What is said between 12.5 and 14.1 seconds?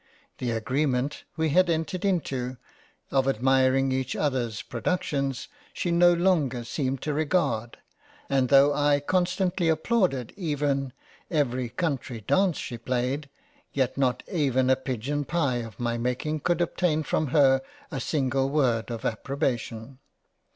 she played, yet